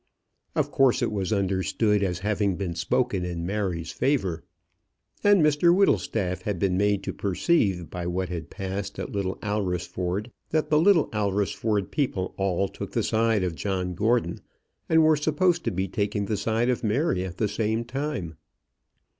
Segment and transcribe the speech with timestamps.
[0.55, 4.43] Of course it was understood as having been spoken in Mary's favour.
[5.23, 10.31] And Mr Whittlestaff had been made to perceive by what had passed at Little Alresford
[10.49, 14.39] that the Little Alresford people all took the side of John Gordon,
[14.89, 18.37] and were supposed to be taking the side of Mary at the same time.